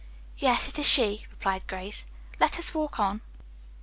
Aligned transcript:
"Yes, 0.39 0.67
it 0.67 0.79
is 0.79 0.89
she," 0.89 1.27
replied 1.29 1.67
Grace. 1.67 2.05
"Let 2.39 2.57
us 2.57 2.73
walk 2.73 2.99
on." 2.99 3.21